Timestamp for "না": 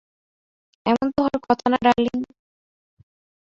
1.71-1.77